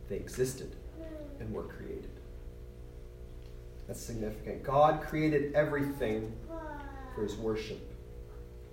[0.08, 0.74] they existed
[1.40, 2.10] and were created.
[3.86, 4.62] That's significant.
[4.62, 6.32] God created everything
[7.14, 7.85] for his worship.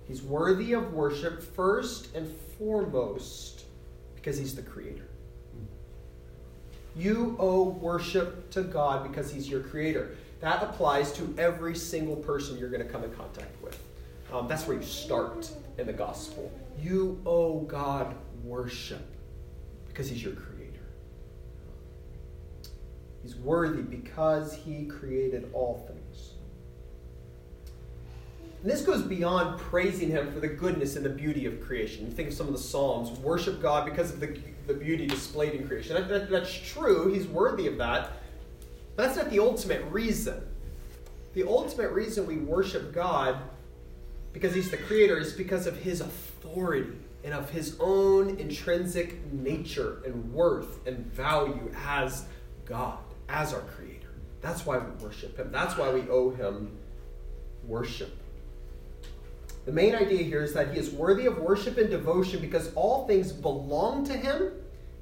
[0.06, 3.64] He's worthy of worship first and foremost
[4.14, 5.08] because he's the creator.
[6.96, 10.16] You owe worship to God because he's your creator.
[10.40, 13.78] That applies to every single person you're going to come in contact with.
[14.32, 16.52] Um, that's where you start in the gospel.
[16.80, 19.04] You owe God worship
[19.88, 20.80] because he's your creator.
[23.22, 26.03] He's worthy because he created all things.
[28.64, 32.06] And this goes beyond praising him for the goodness and the beauty of creation.
[32.06, 35.52] You think of some of the Psalms worship God because of the, the beauty displayed
[35.52, 35.92] in creation.
[35.92, 38.12] That, that, that's true, he's worthy of that.
[38.96, 40.40] But that's not the ultimate reason.
[41.34, 43.36] The ultimate reason we worship God
[44.32, 46.90] because he's the creator is because of his authority
[47.22, 52.24] and of his own intrinsic nature and worth and value as
[52.64, 52.96] God,
[53.28, 54.08] as our creator.
[54.40, 55.52] That's why we worship him.
[55.52, 56.78] That's why we owe him
[57.66, 58.23] worship.
[59.64, 63.06] The main idea here is that he is worthy of worship and devotion because all
[63.06, 64.52] things belong to him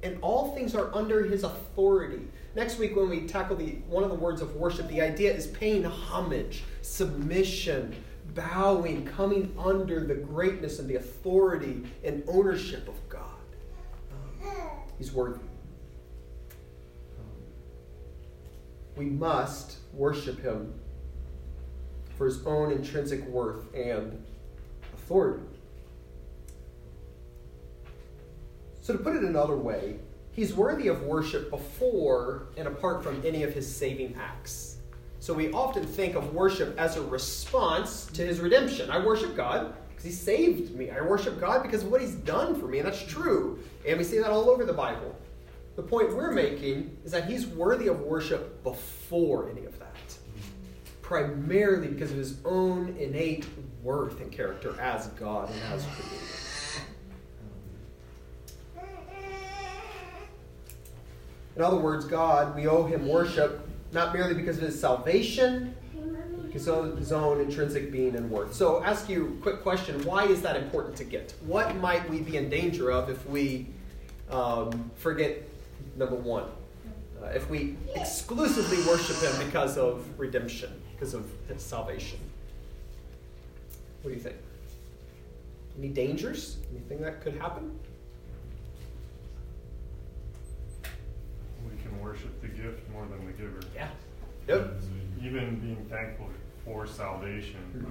[0.03, 2.27] and all things are under his authority.
[2.55, 5.47] Next week, when we tackle the one of the words of worship, the idea is
[5.49, 7.95] paying homage, submission,
[8.35, 13.21] bowing, coming under the greatness and the authority and ownership of God.
[14.13, 14.51] Um,
[14.99, 15.41] he's worthy.
[17.19, 17.27] Um,
[18.97, 20.73] we must worship him
[22.17, 24.23] for his own intrinsic worth and
[28.81, 29.97] So, to put it another way,
[30.33, 34.79] he's worthy of worship before and apart from any of his saving acts.
[35.21, 38.91] So, we often think of worship as a response to his redemption.
[38.91, 40.91] I worship God because he saved me.
[40.91, 43.61] I worship God because of what he's done for me, and that's true.
[43.87, 45.17] And we see that all over the Bible.
[45.77, 50.17] The point we're making is that he's worthy of worship before any of that,
[51.03, 53.47] primarily because of his own innate
[53.83, 56.43] worth and character as God and as creator.
[61.57, 65.75] In other words, God, we owe him worship not merely because of his salvation,
[66.47, 68.55] because of his own intrinsic being and worth.
[68.55, 71.35] So, ask you a quick question why is that important to get?
[71.45, 73.67] What might we be in danger of if we
[74.31, 75.43] um, forget
[75.97, 76.45] number one?
[77.23, 82.19] Uh, if we exclusively worship him because of redemption, because of his salvation?
[84.03, 84.37] What do you think?
[85.79, 86.59] Any dangers?
[86.73, 87.79] Anything that could happen?
[91.65, 93.61] We can worship the gift more than the giver.
[93.75, 93.89] Yeah.
[94.49, 94.75] Yep.
[95.23, 96.29] Even being thankful
[96.65, 97.87] for salvation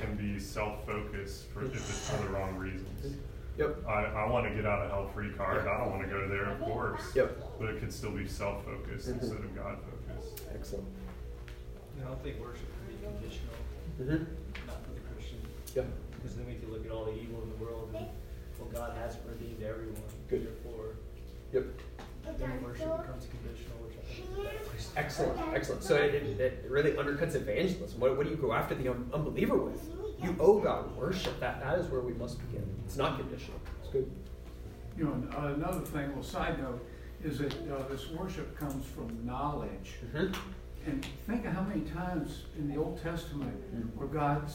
[0.00, 3.16] can be self-focused for if it's for the wrong reasons.
[3.58, 3.84] Yep.
[3.88, 5.66] I, I want to get out of hell free card.
[5.66, 7.02] I don't want to go there, of course.
[7.14, 7.58] Yep.
[7.58, 9.20] But it could still be self-focused Mhm.
[9.20, 10.42] instead of God-focused.
[10.54, 10.86] Excellent.
[12.00, 13.54] I don't think worship can be conditional,
[14.00, 14.66] Mm-hmm.
[14.66, 15.38] not for the Christian.
[15.74, 15.86] Yep.
[16.12, 18.06] Because then we can look at all the evil in the world and,
[18.58, 20.00] well, God has redeemed everyone.
[20.28, 20.44] Good.
[20.46, 20.94] Therefore,
[21.52, 21.64] Yep.
[22.38, 25.04] then worship becomes conditional, which I think is bad.
[25.04, 25.40] Excellent.
[25.54, 25.82] Excellent.
[25.82, 28.00] So it, it, it really undercuts evangelism.
[28.00, 29.80] What, what do you go after the un- unbeliever with?
[30.22, 31.38] You owe God worship.
[31.40, 32.64] That, that is where we must begin.
[32.86, 33.58] It's not conditional.
[33.82, 34.10] It's good.
[34.96, 36.84] You know, uh, another thing, well, side note,
[37.22, 39.94] is that uh, this worship comes from knowledge.
[40.14, 40.32] Mm-hmm.
[40.86, 43.94] And think of how many times in the Old Testament Mm.
[43.96, 44.50] where God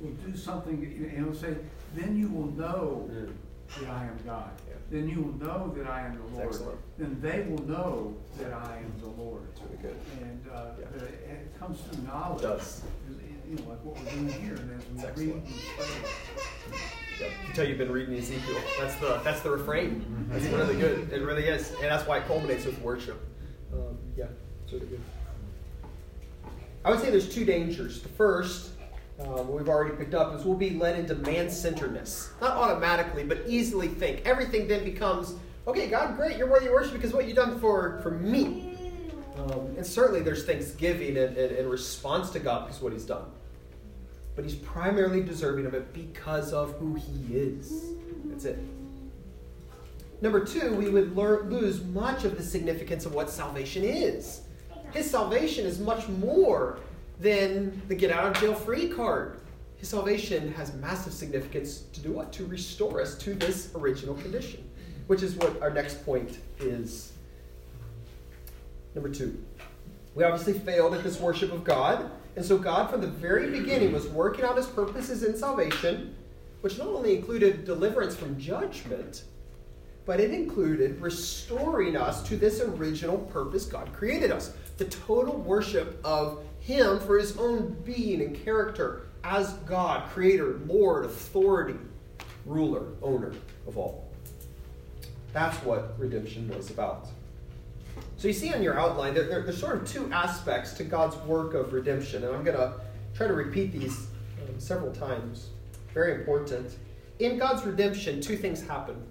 [0.00, 1.56] will do something, and he'll say,
[1.94, 3.32] then you will know Mm.
[3.80, 4.50] that I am God.
[4.68, 4.74] Yeah.
[4.90, 6.46] Then you will know that I am the That's Lord.
[6.48, 6.78] excellent.
[6.98, 9.42] Then they will know that I am the Lord.
[9.52, 9.96] It's really good.
[10.22, 11.32] And uh, Yeah.
[11.32, 12.42] it, comes through knowledge.
[12.42, 12.82] It does.
[13.48, 15.44] You know, like what we're doing here, and as we read excellent.
[15.44, 16.80] and study.
[17.20, 17.30] Yep.
[17.30, 18.56] You can tell you've been reading Ezekiel.
[18.80, 20.26] That's the that's the refrain.
[20.30, 21.12] That's really good.
[21.12, 23.20] It really is, and that's why it culminates with worship.
[23.72, 24.26] Um, yeah,
[24.64, 25.00] it's really good.
[26.84, 28.00] I would say there's two dangers.
[28.02, 28.69] The first,
[29.26, 32.32] um, we've already picked up, is we'll be led into man-centeredness.
[32.40, 34.22] Not automatically, but easily think.
[34.24, 35.34] Everything then becomes,
[35.66, 38.66] okay, God, great, you're worthy of worship because what you've done for for me.
[39.36, 43.24] Um, and certainly there's thanksgiving and, and, and response to God because what He's done
[44.40, 47.92] but he's primarily deserving of it because of who he is.
[48.24, 48.58] That's it.
[50.22, 54.40] Number two, we would lose much of the significance of what salvation is.
[54.92, 56.78] His salvation is much more
[57.20, 59.40] than the get out of jail free card.
[59.76, 62.32] His salvation has massive significance to do what?
[62.34, 64.68] To restore us to this original condition,
[65.06, 67.12] which is what our next point is.
[68.94, 69.42] Number two,
[70.14, 72.10] we obviously failed at this worship of God.
[72.36, 76.14] And so God, from the very beginning, was working out his purposes in salvation,
[76.60, 79.24] which not only included deliverance from judgment,
[80.06, 86.00] but it included restoring us to this original purpose God created us the total worship
[86.04, 91.78] of Him for His own being and character as God, Creator, Lord, authority,
[92.46, 93.32] ruler, owner
[93.66, 94.08] of all.
[95.32, 97.08] That's what redemption was about.
[98.16, 101.16] So you see on your outline, there, there, there's sort of two aspects to God's
[101.26, 102.74] work of redemption, and I'm going to
[103.14, 104.08] try to repeat these
[104.42, 105.50] um, several times.
[105.94, 106.76] Very important.
[107.18, 109.02] In God's redemption, two things happen.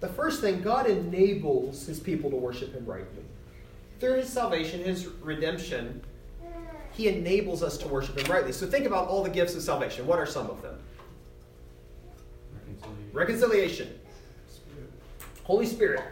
[0.00, 3.23] The first thing, God enables his people to worship him rightly.
[4.04, 6.02] Through his salvation, his redemption,
[6.92, 8.52] he enables us to worship him rightly.
[8.52, 10.06] So think about all the gifts of salvation.
[10.06, 10.78] What are some of them?
[13.14, 13.14] Reconciliation.
[13.14, 14.00] Reconciliation,
[15.44, 16.02] Holy Spirit,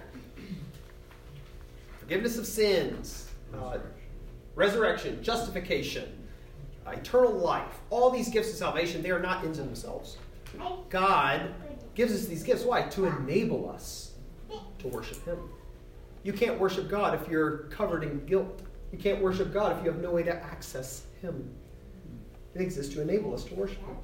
[2.01, 3.77] forgiveness of sins, uh,
[4.55, 6.27] resurrection, justification,
[6.87, 7.79] uh, eternal life.
[7.91, 10.17] All these gifts of salvation, they are not ends in themselves.
[10.89, 11.53] God
[11.95, 12.65] gives us these gifts.
[12.65, 12.85] Why?
[12.85, 14.13] To enable us
[14.79, 15.37] to worship Him.
[16.25, 18.63] You can't worship God if you're covered in guilt.
[18.93, 21.51] You can't worship God if you have no way to access Him.
[22.55, 23.97] It exists to enable us to worship Him.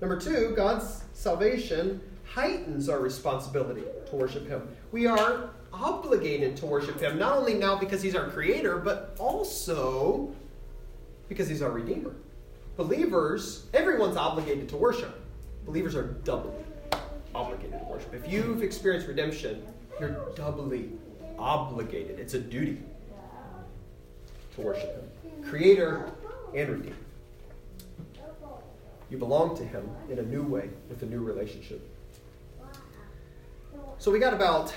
[0.00, 4.68] Number two, God's salvation heightens our responsibility to worship Him.
[4.90, 10.32] We are obligated to worship Him, not only now because He's our Creator, but also
[11.28, 12.14] because He's our Redeemer.
[12.76, 15.20] Believers, everyone's obligated to worship.
[15.66, 16.54] Believers are doubly
[17.34, 18.14] obligated to worship.
[18.14, 19.62] If you've experienced redemption,
[20.00, 20.90] you're doubly
[21.42, 22.18] obligated.
[22.18, 22.78] It's a duty
[24.54, 26.08] to worship Him, Creator
[26.54, 26.96] and Redeemer.
[29.10, 31.86] You belong to Him in a new way with a new relationship.
[33.98, 34.72] So we got about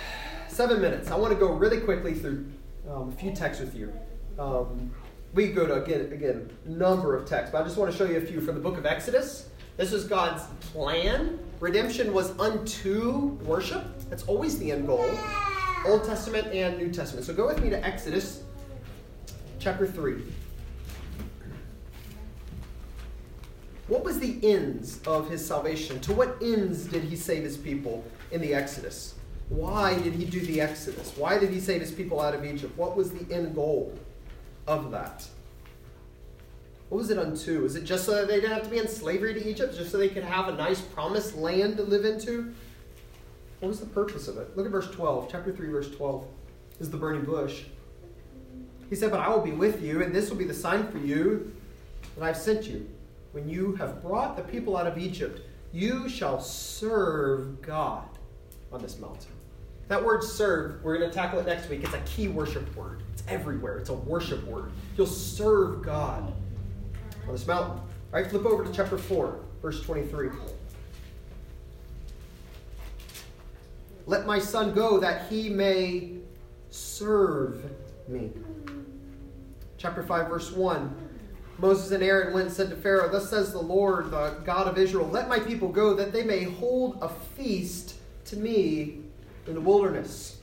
[0.48, 1.12] seven minutes.
[1.12, 2.46] I want to go really quickly through
[2.90, 3.94] um, a few texts with you.
[4.38, 4.92] Um,
[5.34, 8.18] we go to again, again, number of texts, but I just want to show you
[8.18, 9.50] a few from the book of Exodus.
[9.78, 11.40] This was God's plan.
[11.60, 13.84] Redemption was unto worship.
[14.10, 15.10] That's always the end goal.
[15.86, 17.26] Old Testament and New Testament.
[17.26, 18.44] So go with me to Exodus
[19.60, 20.22] chapter 3.
[23.88, 26.00] What was the ends of his salvation?
[26.02, 29.14] To what ends did he save his people in the Exodus?
[29.50, 31.14] Why did he do the Exodus?
[31.16, 32.76] Why did he save his people out of Egypt?
[32.78, 33.94] What was the end goal
[34.68, 35.28] of that?
[36.90, 37.64] What was it unto?
[37.66, 39.92] Is it just so that they didn't have to be in slavery to Egypt, just
[39.92, 42.54] so they could have a nice promised land to live into?
[43.60, 44.56] What was the purpose of it?
[44.56, 46.26] Look at verse 12, chapter 3, verse 12.
[46.78, 47.64] This is the burning bush.
[48.90, 50.98] He said, But I will be with you, and this will be the sign for
[50.98, 51.54] you
[52.18, 52.88] that I've sent you.
[53.32, 55.42] When you have brought the people out of Egypt,
[55.74, 58.08] you shall serve God
[58.72, 59.32] on this mountain.
[59.88, 61.84] That word serve, we're going to tackle it next week.
[61.84, 63.04] It's a key worship word.
[63.14, 63.78] It's everywhere.
[63.78, 64.72] It's a worship word.
[64.98, 66.34] You'll serve God
[67.28, 67.78] on this mountain.
[67.78, 70.30] All right, flip over to chapter 4, verse 23.
[74.06, 76.12] Let my son go that he may
[76.70, 77.64] serve
[78.08, 78.32] me.
[79.78, 80.96] Chapter 5, verse 1.
[81.58, 84.78] Moses and Aaron went and said to Pharaoh, Thus says the Lord, the God of
[84.78, 89.00] Israel, let my people go that they may hold a feast to me
[89.48, 90.38] in the wilderness.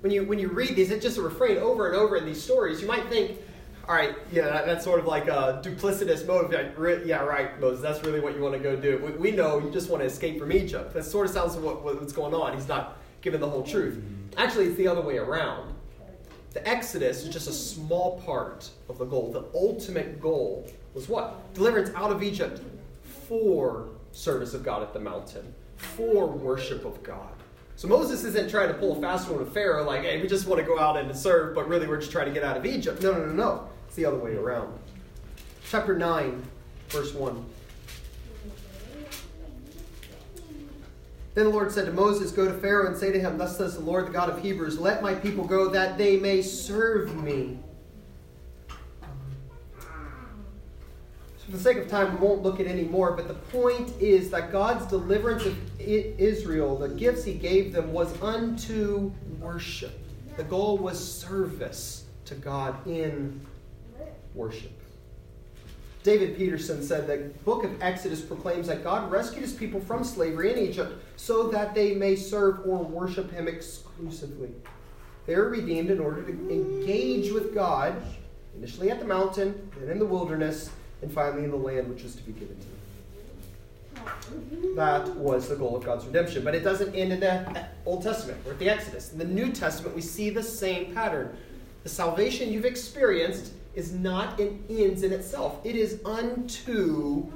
[0.00, 2.42] When you, when you read these, it's just a refrain over and over in these
[2.42, 2.82] stories.
[2.82, 3.38] You might think,
[3.86, 6.52] all right, yeah, that, that's sort of like a duplicitous motive.
[6.52, 8.98] Like, re- yeah, right, Moses, that's really what you want to go do.
[9.04, 10.94] We, we know you just want to escape from Egypt.
[10.94, 12.54] That sort of sounds what, what's going on.
[12.54, 14.02] He's not giving the whole truth.
[14.36, 15.74] Actually, it's the other way around.
[16.52, 19.32] The Exodus is just a small part of the goal.
[19.32, 21.52] The ultimate goal was what?
[21.52, 22.62] Deliverance out of Egypt
[23.28, 27.32] for service of God at the mountain, for worship of God.
[27.76, 30.46] So Moses isn't trying to pull a fast one with Pharaoh, like, hey, we just
[30.46, 32.64] want to go out and serve, but really we're just trying to get out of
[32.64, 33.02] Egypt.
[33.02, 33.68] No, no, no, no.
[33.94, 34.76] It's the other way around.
[35.70, 36.42] Chapter 9,
[36.88, 37.44] verse 1.
[41.34, 43.76] Then the Lord said to Moses, Go to Pharaoh and say to him, Thus says
[43.76, 47.56] the Lord, the God of Hebrews, Let my people go that they may serve me.
[49.78, 49.84] So
[51.44, 54.28] for the sake of time, we won't look at any more, but the point is
[54.30, 59.96] that God's deliverance of Israel, the gifts he gave them, was unto worship.
[60.36, 63.40] The goal was service to God in
[64.34, 64.72] worship.
[66.02, 70.04] David Peterson said that the book of Exodus proclaims that God rescued his people from
[70.04, 74.50] slavery in Egypt so that they may serve or worship him exclusively.
[75.26, 78.02] They are redeemed in order to engage with God,
[78.54, 80.70] initially at the mountain, then in the wilderness,
[81.00, 82.74] and finally in the land which was to be given to them.
[84.76, 86.44] That was the goal of God's redemption.
[86.44, 89.12] But it doesn't end in the Old Testament or at the Exodus.
[89.12, 91.34] In the New Testament, we see the same pattern.
[91.82, 97.26] The salvation you've experienced is not an ends in itself, it is unto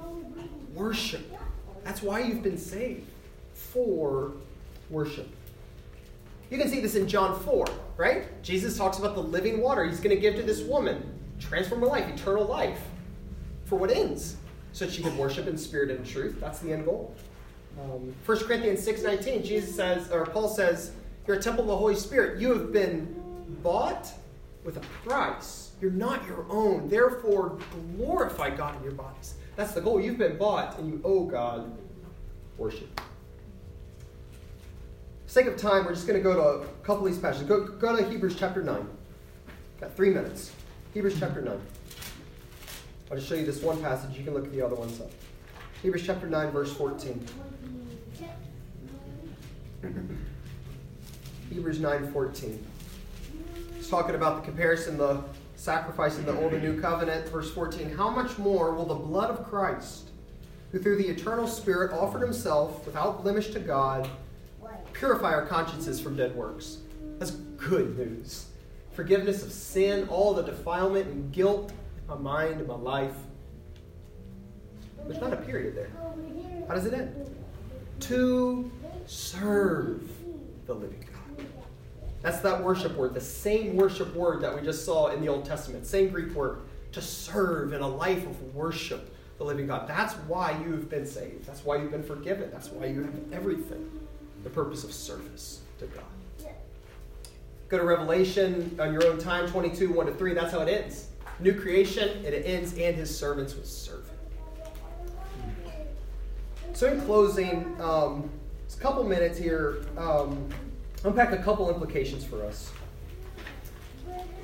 [0.75, 1.37] worship.
[1.85, 3.09] That's why you've been saved
[3.53, 4.33] for
[4.91, 5.29] worship.
[6.51, 7.67] You can see this in John 4,
[7.97, 8.43] right?
[8.43, 11.03] Jesus talks about the living water he's going to give to this woman,
[11.39, 12.81] transform her life, eternal life.
[13.65, 14.37] For what ends?
[14.73, 16.39] So that she can worship in spirit and truth.
[16.41, 17.15] That's the end goal.
[17.79, 20.93] Um, 1 Corinthians 6.19, Jesus says, or Paul says,
[21.27, 22.41] You're a temple of the Holy Spirit.
[22.41, 23.15] You have been
[23.63, 24.11] bought
[24.65, 25.68] with a price.
[25.81, 26.89] You're not your own.
[26.89, 27.59] Therefore,
[27.97, 29.35] glorify God in your bodies.
[29.57, 30.01] That's the goal.
[30.01, 31.77] You've been bought and you owe God
[32.57, 33.01] worship
[35.25, 37.47] For sake of time, we're just going to go to a couple of these passages.
[37.47, 38.89] Go, go to Hebrews chapter 9.
[39.81, 40.53] Got three minutes.
[40.95, 41.61] Hebrews chapter 9.
[43.11, 44.17] I'll just show you this one passage.
[44.19, 45.11] You can look at the other ones up.
[45.83, 47.25] Hebrews chapter 9, verse 14.
[51.51, 52.67] Hebrews 9, 14.
[53.79, 55.23] It's talking about the comparison, the
[55.59, 57.29] sacrifice in the Old and New Covenant.
[57.29, 57.91] Verse 14.
[57.91, 60.11] How much more will the blood of Christ,
[60.71, 64.09] who through the eternal Spirit offered himself without blemish to God,
[64.93, 66.79] purify our consciences from dead works.
[67.19, 68.47] That's good news.
[68.93, 73.15] Forgiveness of sin, all the defilement and guilt in my mind and my life.
[75.07, 75.91] There's not a period there.
[76.69, 77.35] How does it end?
[78.01, 78.71] To
[79.07, 80.09] serve
[80.67, 81.08] the living.
[82.29, 85.47] That's that worship word, the same worship word that we just saw in the Old
[85.47, 86.59] Testament, same Greek word,
[86.93, 89.89] to serve in a life of worship the living God.
[89.89, 91.47] That's why you've been saved.
[91.47, 92.51] That's why you've been forgiven.
[92.51, 93.91] That's why you have everything
[94.45, 96.53] the purpose of service to God.
[97.71, 100.35] Go to Revelation on your own time, 22, 1 to 3.
[100.35, 101.09] That's how it ends.
[101.41, 104.17] New creation, and it ends, and his servants will serve him.
[106.75, 108.29] So, in closing, um,
[108.71, 110.51] a couple minutes here, um,
[111.05, 112.73] unpack a couple implications for us.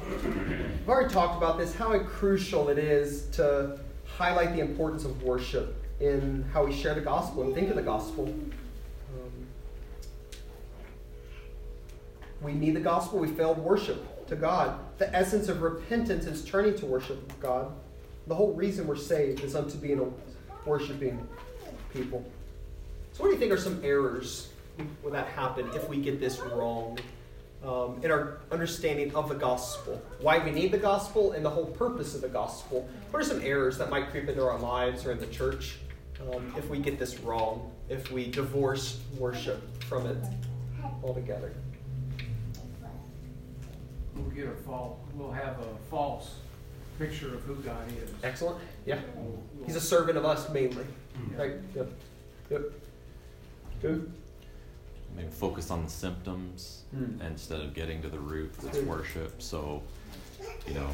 [0.04, 5.82] I've already talked about this, how crucial it is to highlight the importance of worship
[6.00, 8.26] in how we share the gospel and think of the gospel.
[8.26, 9.32] Um,
[12.42, 13.18] we need the gospel.
[13.18, 14.78] We failed worship to God.
[14.98, 17.72] The essence of repentance is turning to worship God.
[18.26, 21.26] The whole reason we're saved is unto being a worshiping
[21.92, 22.24] people.
[23.12, 24.48] So, what do you think are some errors
[25.02, 26.98] when that happen if we get this wrong
[27.64, 30.02] um, in our understanding of the gospel?
[30.20, 32.88] Why we need the gospel and the whole purpose of the gospel?
[33.10, 35.76] What are some errors that might creep into our lives or in the church
[36.32, 37.70] um, if we get this wrong?
[37.88, 40.18] If we divorce worship from it
[41.02, 41.52] altogether?
[44.16, 46.36] we'll get a false, we'll have a false
[46.98, 48.10] picture of who God is.
[48.22, 48.58] Excellent.
[48.86, 48.98] Yeah.
[49.66, 50.86] He's a servant of us mainly.
[51.32, 51.42] Yeah.
[51.42, 51.52] Right?
[51.74, 51.88] Yep.
[52.50, 52.62] Yep.
[53.82, 54.12] Good.
[55.16, 57.20] Maybe focus on the symptoms Hmm.
[57.22, 59.40] instead of getting to the root that's worship.
[59.40, 59.82] So,
[60.66, 60.88] you know,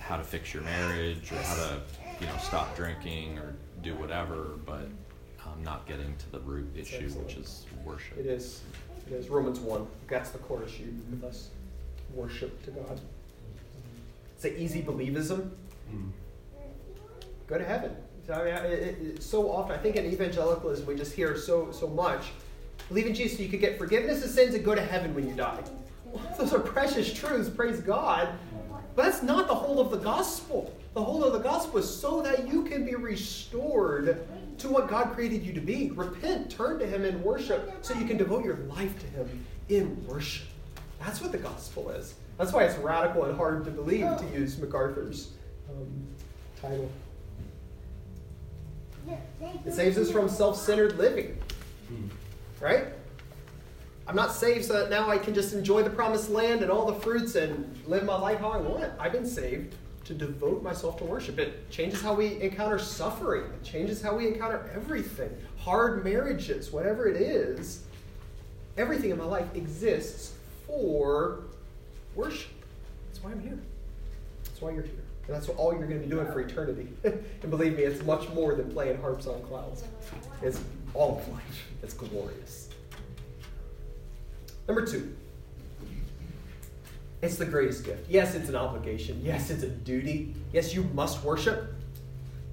[0.00, 1.80] how to fix your marriage or how to,
[2.20, 4.86] you know, stop drinking or do whatever, but
[5.44, 8.16] um, not getting to the root issue, which is worship.
[8.18, 8.60] It is.
[9.08, 9.28] It is.
[9.28, 9.86] Romans 1.
[10.08, 11.48] That's the core issue with us.
[12.14, 13.00] Worship to God.
[14.36, 15.50] It's an easy believism.
[17.48, 17.94] Go to heaven.
[18.26, 18.78] So, I mean, it,
[19.16, 22.26] it- so often, I think in evangelicalism, we just hear so so much.
[22.92, 25.26] Believe in Jesus so you could get forgiveness of sins and go to heaven when
[25.26, 25.64] you die.
[26.04, 28.28] Well, those are precious truths, praise God.
[28.94, 30.70] But that's not the whole of the gospel.
[30.92, 34.26] The whole of the gospel is so that you can be restored
[34.58, 35.90] to what God created you to be.
[35.92, 40.06] Repent, turn to Him in worship so you can devote your life to Him in
[40.06, 40.48] worship.
[41.00, 42.12] That's what the gospel is.
[42.36, 45.30] That's why it's radical and hard to believe, to use MacArthur's
[45.70, 46.06] um,
[46.60, 46.90] title.
[49.64, 51.38] It saves us from self centered living.
[52.62, 52.86] Right?
[54.06, 56.86] I'm not saved so that now I can just enjoy the promised land and all
[56.86, 58.92] the fruits and live my life how I want.
[59.00, 61.40] I've been saved to devote myself to worship.
[61.40, 65.30] It changes how we encounter suffering, it changes how we encounter everything.
[65.58, 67.82] Hard marriages, whatever it is.
[68.78, 70.34] Everything in my life exists
[70.66, 71.40] for
[72.14, 72.50] worship.
[73.08, 73.58] That's why I'm here.
[74.44, 75.01] That's why you're here.
[75.26, 76.88] And that's all you're going to be doing for eternity.
[77.04, 79.84] and believe me, it's much more than playing harps on clouds.
[80.42, 80.60] It's
[80.94, 81.68] all of life.
[81.82, 82.68] It's glorious.
[84.66, 85.14] Number two,
[87.20, 88.10] it's the greatest gift.
[88.10, 89.20] Yes, it's an obligation.
[89.22, 90.34] Yes, it's a duty.
[90.52, 91.74] Yes, you must worship.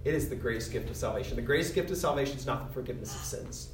[0.06, 1.36] It is the greatest gift of salvation.
[1.36, 3.70] The greatest gift of salvation is not the forgiveness of sins,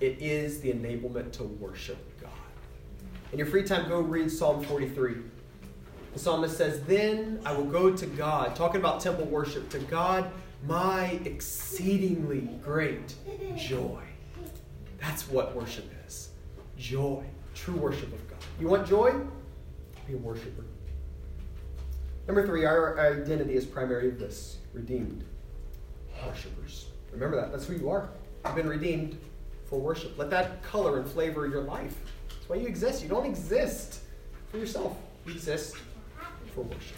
[0.00, 2.30] it is the enablement to worship God.
[3.32, 5.16] In your free time, go read Psalm 43.
[6.14, 10.30] The psalmist says, Then I will go to God, talking about temple worship, to God,
[10.64, 13.14] my exceedingly great
[13.56, 14.00] joy.
[15.00, 16.30] That's what worship is
[16.78, 18.38] joy, true worship of God.
[18.60, 19.12] You want joy?
[20.06, 20.64] Be a worshiper.
[22.28, 25.24] Number three, our identity is primarily this redeemed
[26.24, 26.86] worshipers.
[27.12, 27.50] Remember that.
[27.50, 28.08] That's who you are.
[28.46, 29.18] You've been redeemed
[29.64, 30.16] for worship.
[30.16, 31.96] Let that color and flavor your life.
[32.28, 33.02] That's why you exist.
[33.02, 34.00] You don't exist
[34.48, 34.96] for yourself,
[35.26, 35.74] you exist
[36.54, 36.96] for worship.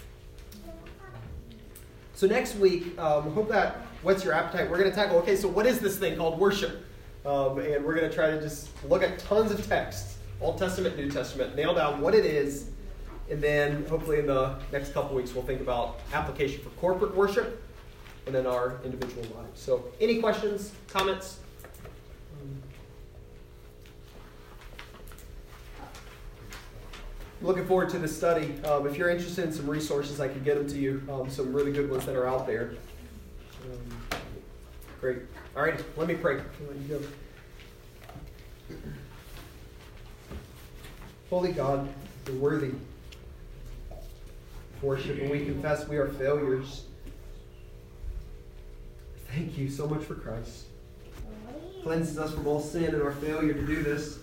[2.14, 4.70] So next week, um, hope that whets your appetite.
[4.70, 6.84] We're going to tackle, okay, so what is this thing called worship?
[7.24, 10.96] Um, and we're going to try to just look at tons of texts, Old Testament,
[10.96, 12.70] New Testament, nail down what it is,
[13.30, 17.62] and then hopefully in the next couple weeks we'll think about application for corporate worship
[18.26, 19.60] and then our individual lives.
[19.60, 21.40] So, any questions, comments?
[27.42, 28.62] Looking forward to the study.
[28.64, 31.02] Um, if you're interested in some resources, I can get them to you.
[31.10, 32.74] Um, some really good ones that are out there.
[33.64, 34.20] Um,
[35.00, 35.18] great.
[35.56, 36.40] All right, let me pray.
[41.30, 41.88] Holy God,
[42.26, 42.72] you're worthy
[44.82, 46.84] worship, and we confess we are failures.
[49.28, 50.66] Thank you so much for Christ.
[51.82, 54.18] Cleanses us from all sin and our failure to do this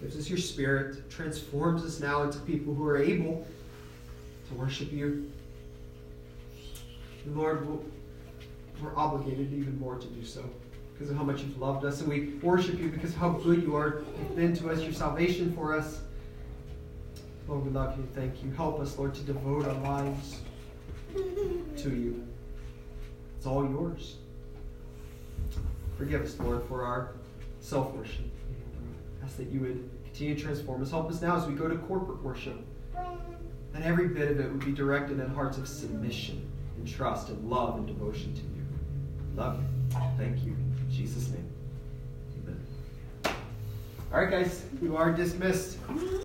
[0.00, 3.46] gives us your spirit, transforms us now into people who are able
[4.48, 5.30] to worship you.
[7.24, 7.66] And Lord,
[8.82, 10.44] we're obligated even more to do so
[10.92, 12.00] because of how much you've loved us.
[12.00, 14.02] And we worship you because of how good you are.
[14.18, 16.00] You've been to us, your salvation for us.
[17.48, 18.06] Lord, we love you.
[18.14, 18.50] Thank you.
[18.52, 20.40] Help us, Lord, to devote our lives
[21.14, 22.26] to you.
[23.36, 24.16] It's all yours.
[25.98, 27.12] Forgive us, Lord, for our
[27.60, 28.24] self worship.
[29.24, 30.90] Ask that you would continue to transform us.
[30.90, 32.58] Help us now as we go to corporate worship.
[33.72, 36.46] That every bit of it would be directed in hearts of submission
[36.76, 38.64] and trust and love and devotion to you.
[39.34, 39.98] Love you.
[40.18, 40.52] Thank you.
[40.52, 41.48] In Jesus' name.
[42.42, 42.60] Amen.
[44.12, 45.78] All right, guys, you are dismissed.